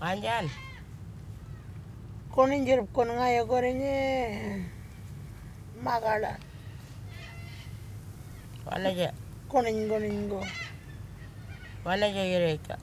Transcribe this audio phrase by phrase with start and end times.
[0.00, 0.46] Andyan.
[2.30, 2.50] Kon.
[5.82, 6.36] Magala.
[8.68, 9.10] Wala siya.
[11.84, 12.76] Wala siya ka.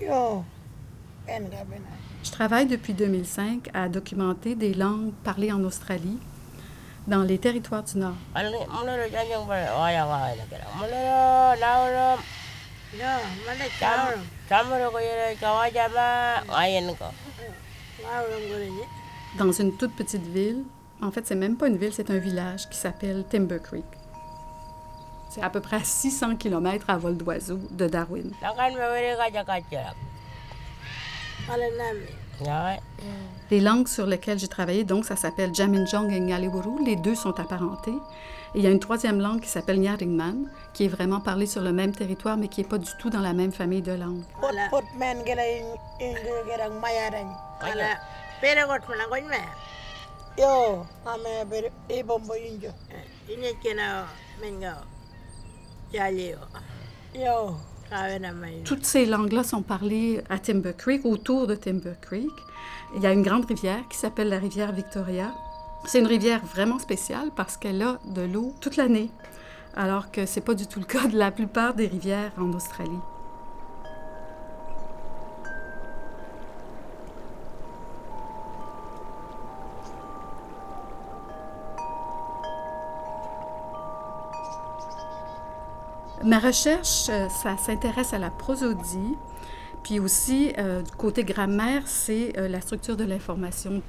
[0.00, 0.42] Yo.
[2.24, 6.18] Je travaille depuis 2005 à documenter des langues parlées en Australie
[7.06, 8.14] dans les territoires du Nord.
[19.38, 20.64] Dans une toute petite ville,
[21.00, 23.84] en fait, c'est même pas une ville, c'est un village qui s'appelle Timber Creek.
[25.30, 28.32] C'est à peu près à 600 km à vol d'oiseau de Darwin.
[33.50, 36.84] Les langues sur lesquelles j'ai travaillé, donc, ça s'appelle Jaminjong et Ngalewuru.
[36.84, 37.94] Les deux sont apparentés.
[38.54, 41.60] Et il y a une troisième langue qui s'appelle Nyaringman, qui est vraiment parlée sur
[41.60, 44.22] le même territoire, mais qui n'est pas du tout dans la même famille de langues.
[44.40, 44.84] Pot
[58.34, 58.62] may.
[58.64, 62.30] Toutes ces langues-là sont parlées à Timber Creek, autour de Timber Creek.
[62.96, 65.34] Il y a une grande rivière qui s'appelle la rivière Victoria.
[65.86, 69.10] C'est une rivière vraiment spéciale parce qu'elle a de l'eau toute l'année,
[69.76, 72.98] alors que c'est pas du tout le cas de la plupart des rivières en Australie.
[86.30, 89.16] Ma recherche, euh, ça s'intéresse à la prosodie,
[89.82, 93.82] puis aussi, euh, du côté grammaire, c'est euh, la structure de l'information.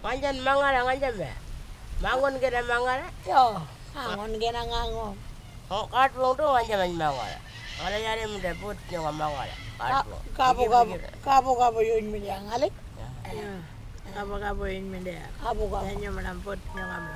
[16.74, 17.14] Ngamlo.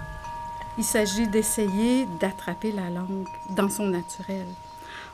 [0.77, 4.45] Il s'agit d'essayer d'attraper la langue dans son naturel.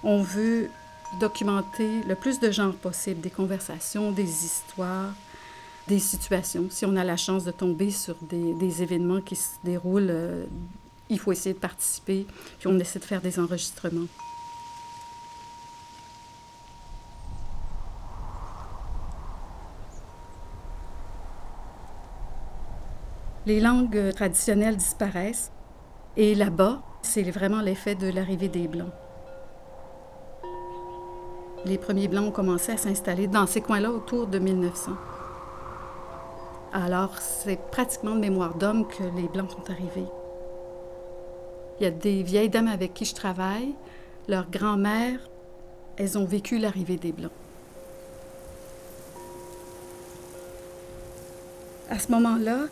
[0.04, 0.70] On veut
[1.20, 5.14] documenter le plus de genres possible, des conversations, des histoires,
[5.88, 6.68] des situations.
[6.70, 10.46] Si on a la chance de tomber sur des, événements qui se déroulent, euh,
[11.10, 12.26] il faut essayer de participer,
[12.60, 14.08] puis on essaie de faire des enregistrements.
[23.46, 25.52] Les langues euh, traditionnelles disparaissent
[26.16, 28.92] et là-bas, c'est vraiment l'effet de l'arrivée des Blancs.
[31.66, 34.94] Les premiers Blancs ont commencé à s'installer dans ces coins-là autour de 1900.
[36.74, 40.08] Alors, c'est pratiquement de mémoire d'homme que les Blancs sont arrivés.
[41.80, 43.76] Il y a des vieilles dames avec qui je travaille.
[44.28, 45.20] Leurs grand-mères,
[45.98, 47.32] elles ont vécu l'arrivée des Blancs.
[51.90, 52.68] À ce moment-là,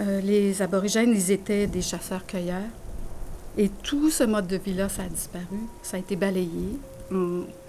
[0.00, 2.70] euh, les aborigènes, ils étaient des chasseurs-cueilleurs.
[3.58, 5.58] Et tout ce mode de vie-là, ça a disparu.
[5.82, 6.78] Ça a été balayé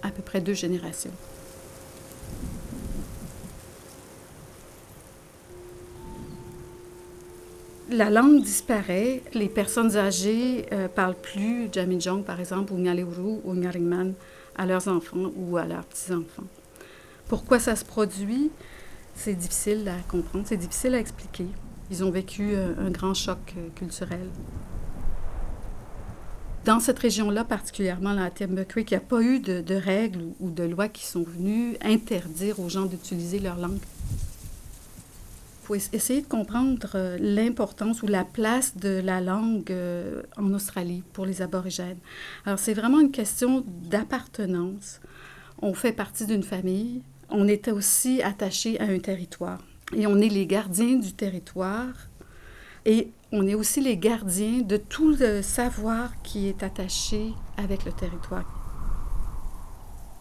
[0.01, 1.11] à peu près deux générations.
[7.89, 9.21] La langue disparaît.
[9.33, 14.13] Les personnes âgées ne parlent plus Jaminjong, par exemple, ou Ngalewuru ou Ngaringman
[14.55, 16.47] à leurs enfants ou à leurs petits-enfants.
[17.27, 18.49] Pourquoi ça se produit?
[19.13, 21.47] C'est difficile à comprendre, c'est difficile à expliquer.
[21.89, 24.29] Ils ont vécu euh, un grand choc euh, culturel.
[26.63, 30.51] Dans cette région-là, particulièrement là, à Creek, il n'y a pas eu de, règles ou,
[30.51, 33.79] de lois qui sont venues interdire aux gens d'utiliser leur langue?
[35.73, 41.01] Es- essayer de comprendre euh, l'importance ou la place de la langue euh, en Australie
[41.13, 41.97] pour les aborigènes.
[42.45, 44.99] Alors, c'est vraiment une question d'appartenance.
[45.61, 47.01] On fait partie d'une famille.
[47.29, 49.59] On est aussi attaché à un territoire.
[49.95, 51.93] Et on est les gardiens du territoire.
[52.85, 57.91] Et on est aussi les gardiens de tout le savoir qui est attaché avec le
[57.91, 58.43] territoire.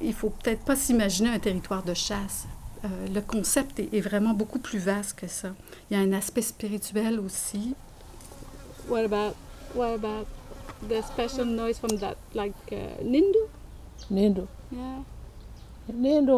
[0.00, 2.46] Il faut peut-être pas s'imaginer un territoire de chasse.
[2.84, 5.50] Euh, le concept est, est vraiment beaucoup plus vaste que ça.
[5.90, 7.74] Il y a un aspect spirituel aussi.
[8.88, 9.34] What about
[9.74, 10.26] what about
[10.88, 13.38] the special noise from that like uh, Nindu?
[14.10, 14.46] Nindu.
[14.72, 15.02] Yeah.
[15.92, 16.32] Nindu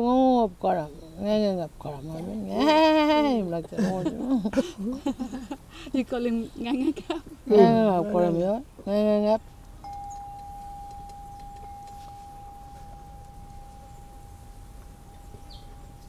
[6.58, 7.14] Ngangaka?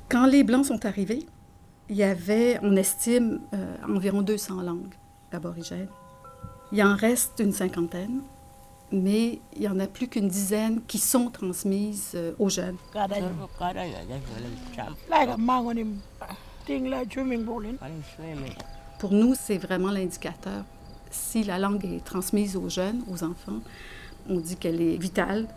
[0.10, 1.26] Quand les Blancs sont arrivés,
[1.90, 4.94] il y avait, on estime, euh, environ 200 langues
[5.32, 5.88] aborigènes.
[6.72, 8.22] Il en reste une cinquantaine,
[8.94, 12.78] mais il n'y en a plus qu'une dizaine qui sont transmises euh, aux jeunes.
[19.00, 20.64] Pour nous, c'est vraiment l'indicateur.
[21.10, 23.60] Si la langue est transmise aux jeunes, aux enfants,
[24.30, 25.48] on dit qu'elle est vitale.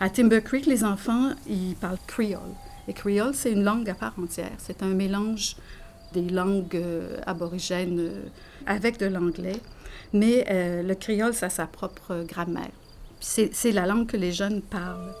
[0.00, 2.40] À Timber Creek, les enfants, ils parlent créole.
[2.88, 4.52] Et créole, c'est une langue à part entière.
[4.58, 5.56] C'est un mélange
[6.14, 8.22] des langues euh, aborigènes euh,
[8.66, 9.60] avec de l'anglais.
[10.12, 12.70] Mais euh, le créole, ça a sa propre grammaire.
[13.20, 15.14] C'est la langue que les jeunes parlent.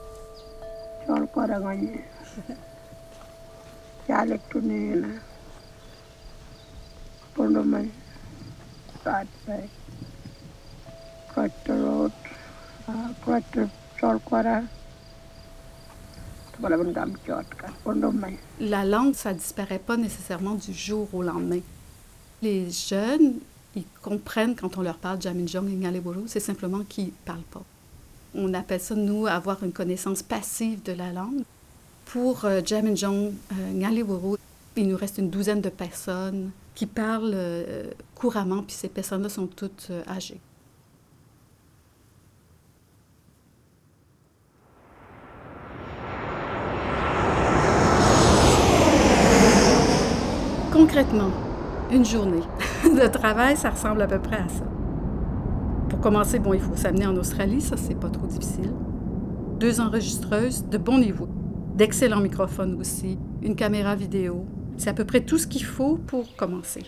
[18.60, 21.60] La langue, ça disparaît pas nécessairement du jour au lendemain.
[22.42, 23.34] Les jeunes,
[23.74, 27.62] ils comprennent quand on leur parle Jaminjong et Ngaleboro, c'est simplement qu'ils parlent pas.
[28.34, 31.42] On appelle ça, nous, avoir une connaissance passive de la langue.
[32.06, 34.36] Pour euh, Jaminjong, euh, Ngaleboro,
[34.76, 39.46] il nous reste une douzaine de personnes qui parlent euh, couramment, puis ces personnes-là sont
[39.46, 40.40] toutes euh, âgées.
[50.86, 51.30] Concrètement,
[51.90, 52.42] une journée
[52.84, 54.64] de travail, ça ressemble à peu près à ça.
[55.88, 58.70] Pour commencer, bon, il faut s'amener en Australie, ça, c'est pas trop difficile.
[59.58, 61.26] Deux enregistreuses de bon niveau,
[61.74, 64.44] d'excellents microphones aussi, une caméra vidéo.
[64.76, 66.82] C'est à peu près tout ce qu'il faut pour commencer.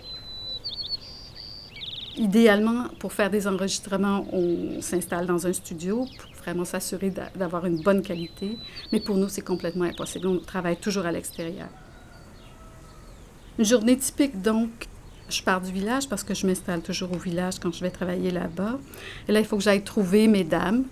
[2.19, 7.65] Idéalement, pour faire des enregistrements, on s'installe dans un studio pour vraiment s'assurer d'a- d'avoir
[7.65, 8.59] une bonne qualité.
[8.93, 10.27] Mais pour nous, c'est complètement impossible.
[10.27, 11.69] On travaille toujours à l'extérieur.
[13.59, 14.71] Une journée typique, donc,
[15.29, 18.31] je pars du village parce que je m'installe toujours au village quand je vais travailler
[18.31, 18.79] là-bas.
[19.29, 20.85] Et là, il faut que j'aille trouver mes dames.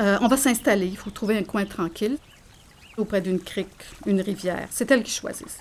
[0.00, 0.86] Euh, on va s'installer.
[0.86, 2.18] Il faut trouver un coin tranquille
[2.96, 3.68] auprès d'une crique,
[4.06, 4.66] une rivière.
[4.70, 5.60] C'est elles qui choisissent.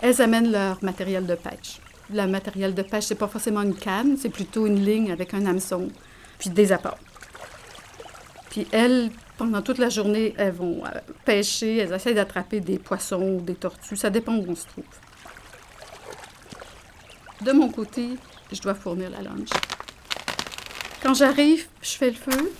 [0.00, 1.80] Elles amènent leur matériel de pêche.
[2.12, 5.46] Le matériel de pêche, c'est pas forcément une canne, c'est plutôt une ligne avec un
[5.46, 5.88] hameçon,
[6.38, 6.98] puis des apports.
[8.48, 10.90] Puis elles, pendant toute la journée, elles vont euh,
[11.24, 14.84] pêcher, elles essaient d'attraper des poissons ou des tortues, ça dépend où on se trouve.
[17.40, 18.16] De mon côté,
[18.52, 19.48] je dois fournir la lunch.
[21.02, 22.52] Quand j'arrive, je fais le feu,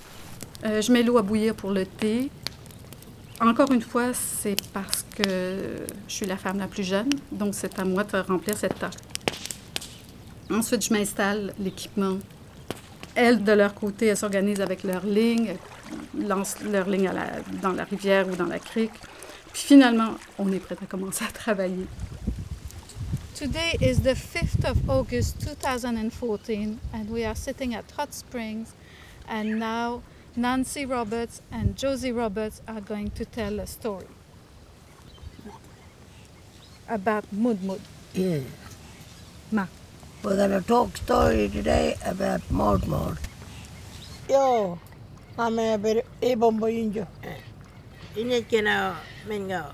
[0.65, 2.31] euh, je mets l'eau à bouillir pour le thé.
[3.43, 7.79] Encore une fois, c'est parce que je suis la femme la plus jeune, donc c'est
[7.79, 8.95] à moi de remplir cette tâche.
[10.51, 12.17] Ensuite, je m'installe l'équipement.
[13.15, 15.57] Elles, de leur côté, elles s'organisent avec leurs lignes,
[16.15, 18.93] lancent à la- dans la rivière ou dans la crique.
[19.53, 21.87] Puis finalement, on est prêt à commencer à travailler.
[23.35, 28.75] Today is the 5th of August 2014, and we are sitting at Hot Springs.
[29.27, 30.03] And now
[30.37, 34.07] Nancy Roberts and Josie Roberts are going to tell a story
[36.89, 37.81] about Mudmud.
[38.15, 38.41] Yeah.
[39.53, 39.67] Ma.
[40.23, 42.85] We're going to talk story today about Maud.
[44.29, 44.79] Yo.
[45.39, 47.07] Ame ber e bombo injo.
[48.17, 48.95] Ine kena
[49.29, 49.73] menga.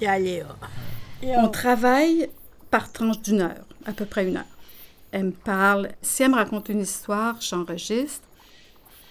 [0.00, 0.46] Jaleo.
[1.22, 2.30] On travaille
[2.70, 4.44] par tranche d'une heure, à peu près une heure.
[5.12, 5.90] Elle me parle.
[6.02, 8.26] Si elle me raconte une histoire, j'enregistre.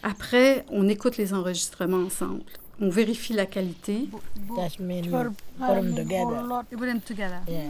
[0.01, 2.43] Après, on écoute les enregistrements ensemble.
[2.81, 4.08] On vérifie la qualité.
[4.55, 6.41] That's mean you Chol put them together.
[6.72, 7.41] You put them together.
[7.48, 7.63] Yeah.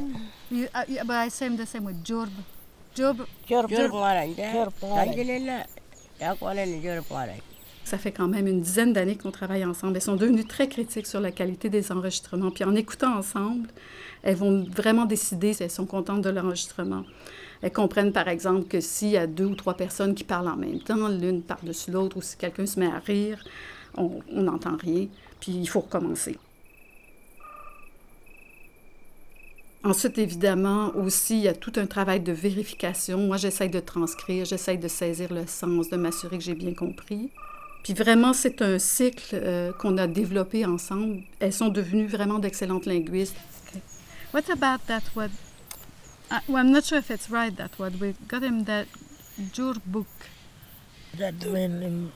[0.52, 2.30] You, uh, you, but I say them the same Jorb.
[2.96, 3.26] Jorb.
[7.90, 9.96] Ça fait quand même une dizaine d'années qu'on travaille ensemble.
[9.96, 12.52] Elles sont devenues très critiques sur la qualité des enregistrements.
[12.52, 13.68] Puis en écoutant ensemble,
[14.22, 17.04] elles vont vraiment décider si elles sont contentes de l'enregistrement.
[17.64, 20.56] Elles comprennent par exemple que s'il y a deux ou trois personnes qui parlent en
[20.56, 23.44] même temps, l'une par-dessus l'autre, ou si quelqu'un se met à rire,
[23.98, 25.08] on n'entend rien.
[25.40, 26.38] Puis il faut recommencer.
[29.84, 33.18] Ensuite, évidemment, aussi, il y a tout un travail de vérification.
[33.18, 37.32] Moi, j'essaye de transcrire, j'essaye de saisir le sens, de m'assurer que j'ai bien compris.
[37.84, 41.24] Puis vraiment, c'est un cycle euh, qu'on a développé ensemble.
[41.40, 43.36] Elles sont devenues vraiment d'excellentes linguistes.
[44.34, 45.32] what about that word?
[46.32, 48.00] Uh, well, I'm not sure if it's right, that word.
[48.00, 48.88] We got him that
[49.54, 50.06] Jorbuk.
[51.18, 52.12] That mean in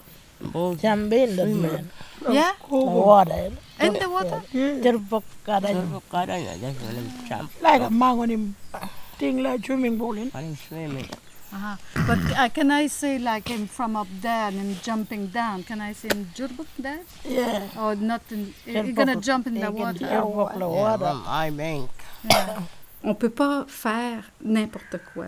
[0.51, 0.75] Bo.
[0.75, 1.89] Jambin, that mean.
[2.29, 2.53] Yeah?
[2.69, 3.51] The water.
[3.79, 4.41] In the water?
[4.51, 5.73] Terbok kada.
[5.73, 7.49] Jor ngara na da wala champ.
[7.61, 8.53] like a mango ni
[9.17, 10.29] thing like swimming pool in.
[10.67, 11.07] Swimming.
[11.53, 11.75] Uh-huh.
[12.07, 15.61] But uh, can I say like him from up there and jumping down?
[15.63, 17.01] Can I say him jurbuk there?
[17.29, 17.69] Yeah.
[17.77, 18.23] Or not?
[18.31, 19.99] In, you're gonna jump in the water?
[19.99, 21.13] the water.
[21.27, 21.51] I.
[23.03, 25.27] On ne peut pas faire n'importe quoi.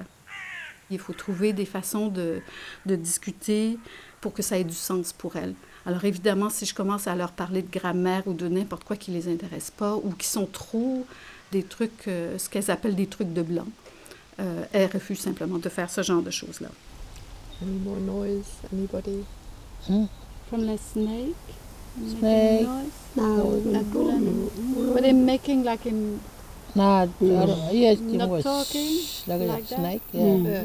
[0.89, 2.41] Il faut trouver des façons de,
[2.86, 3.77] de discuter
[4.22, 5.53] pour que ça ait du sens pour elles.
[5.86, 9.12] Alors évidemment, si je commence à leur parler de grammaire ou de n'importe quoi qui
[9.12, 11.05] les intéresse pas ou qui sont trop
[11.51, 13.67] des trucs, euh, ce qu'elles appellent des trucs de blanc,
[14.39, 16.70] euh, elles refusent simplement de faire ce genre de choses-là.
[17.62, 18.46] Any more noise?
[18.74, 19.24] Anybody?
[20.50, 21.36] From the snake?
[22.22, 22.92] Making.
[24.94, 26.20] But they're making like in
[26.75, 29.80] Not, yes, it Not was talking like, like a that?
[29.80, 30.01] snake.
[30.12, 30.36] Yeah.
[30.36, 30.63] Yeah.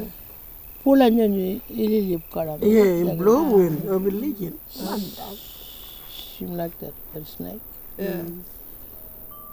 [0.83, 2.59] Pula nyonyi ililip kalam.
[2.61, 4.59] Yeah, in Blowwill, a religion.
[4.69, 7.61] Seem like that, that snake.
[7.97, 8.23] Yeah.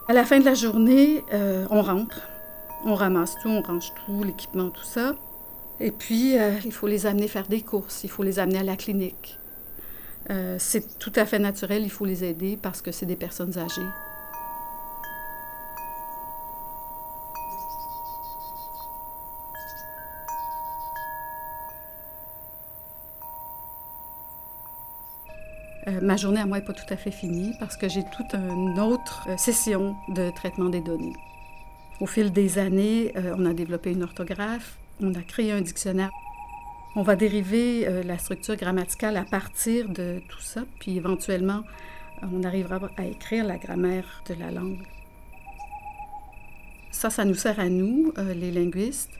[0.08, 2.22] À la fin de la journée, euh, on rentre,
[2.84, 5.14] on ramasse tout, on range tout, l'équipement, tout ça.
[5.80, 8.64] Et puis, euh, il faut les amener faire des courses, il faut les amener à
[8.64, 9.38] la clinique.
[10.30, 13.56] Euh, c'est tout à fait naturel, il faut les aider parce que c'est des personnes
[13.56, 13.80] âgées.
[25.86, 28.34] Euh, ma journée à moi n'est pas tout à fait finie parce que j'ai toute
[28.34, 31.14] une autre session de traitement des données.
[32.00, 36.10] Au fil des années, euh, on a développé une orthographe, on a créé un dictionnaire.
[36.94, 41.64] On va dériver euh, la structure grammaticale à partir de tout ça, puis éventuellement,
[42.32, 44.82] on arrivera à écrire la grammaire de la langue.
[46.92, 49.12] Ça, ça nous sert à nous, euh, les linguistes,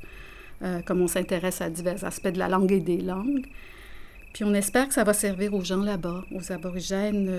[0.87, 3.47] comme on s'intéresse à divers aspects de la langue et des langues.
[4.32, 7.30] Puis on espère que ça va servir aux gens là-bas, aux aborigènes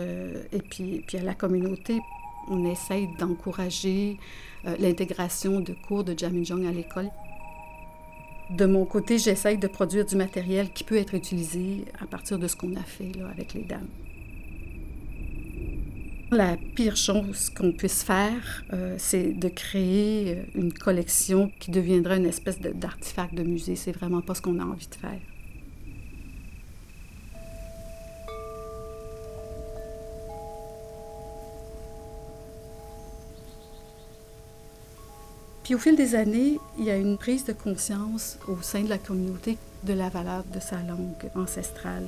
[0.53, 1.99] et puis, puis à la communauté.
[2.49, 4.17] On essaye d'encourager
[4.65, 7.09] euh, l'intégration de cours de Jaminjong à l'école.
[8.49, 12.47] De mon côté, j'essaye de produire du matériel qui peut être utilisé à partir de
[12.47, 13.87] ce qu'on a fait là, avec les dames.
[16.31, 22.17] La pire chose qu'on puisse faire, euh, c'est de créer euh, une collection qui deviendra
[22.17, 23.75] une espèce de- d'artefact de musée.
[23.75, 25.19] C'est vraiment pas ce qu'on a envie de faire.
[35.69, 38.89] Puis au fil des années, il y a une prise de conscience au sein de
[38.89, 42.07] la communauté de la valeur de sa langue ancestrale.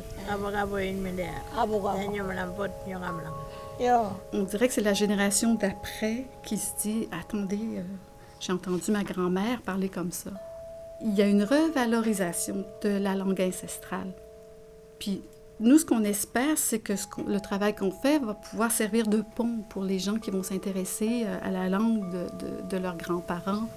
[4.34, 7.84] On dirait que c'est la génération d'après qui se dit Attendez, euh,
[8.39, 10.32] j'ai entendu ma grand-mère parler comme ça.
[11.03, 14.12] Il y a une revalorisation de la langue ancestrale.
[14.98, 15.22] Puis
[15.62, 19.22] nous, ce qu'on espère, c'est que ce le travail qu'on fait va pouvoir servir de
[19.36, 22.98] pont pour les gens qui vont s'intéresser euh, à la langue de, de- de leurs
[22.98, 23.68] grands-parents.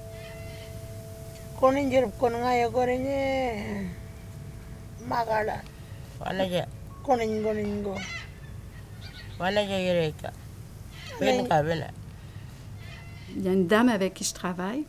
[13.37, 14.85] Il y a une dame avec qui je travaille.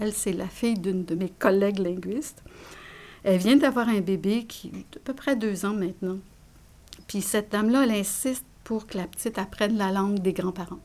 [0.00, 2.42] Elle, c'est la fille d'une de mes collègues linguistes.
[3.24, 6.18] Elle vient d'avoir un bébé qui a à peu près deux ans maintenant.
[7.06, 10.80] Puis cette dame-là, elle insiste pour que la petite apprenne la langue des grands-parents.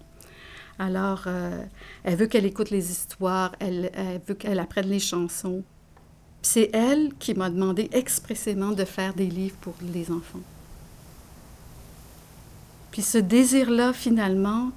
[0.79, 1.61] Alors, euh,
[2.03, 3.91] elle veut qu'elle écoute les histoires, elle,
[4.25, 5.63] veut qu'elle apprenne les chansons.
[6.41, 10.39] C'est elle qui m'a demandé expressément de faire des livres pour les enfants.
[12.91, 14.71] Puis ce désir-là, finalement,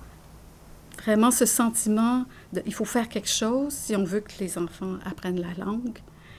[0.98, 2.24] vraiment ce sentiment
[2.66, 5.98] il faut faire quelque chose si on veut que les enfants apprennent la langue.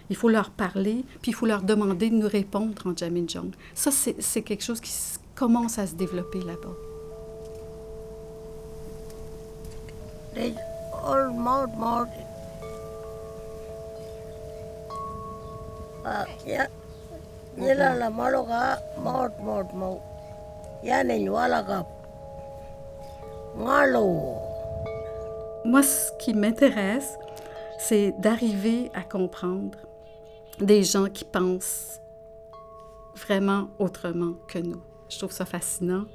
[0.10, 3.52] Il faut leur parler, puis il faut leur demander de nous répondre en Jaminjong.
[3.74, 4.92] Ça, c'est quelque chose qui
[5.36, 6.76] commence à se développer là-bas.
[10.36, 10.56] They
[11.06, 11.34] all.
[16.06, 16.26] Ah.
[17.56, 18.10] Nila la.
[23.56, 24.36] Ngalo.
[25.66, 27.18] Moi, ce qui m'intéresse,
[27.80, 29.78] c'est d'arriver à comprendre
[30.60, 32.00] des gens qui pensent
[33.16, 34.82] vraiment autrement que nous.
[35.10, 36.06] Je trouve ça fascinant.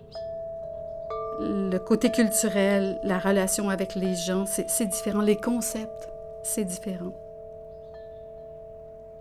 [1.41, 5.21] Le côté culturel, la relation avec les gens, c'est différent.
[5.21, 6.09] Les concepts,
[6.43, 7.13] c'est différent.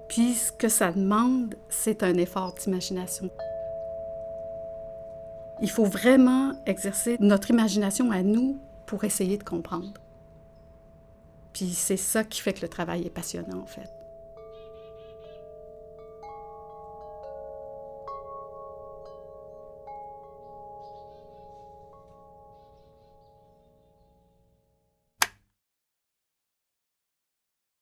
[0.07, 3.29] Puis ce que ça demande, c'est un effort d'imagination.
[5.61, 9.93] Il faut vraiment exercer notre imagination à nous pour essayer de comprendre.
[11.53, 13.96] Puis c'est ça qui fait que le travail est passionnant, en fait.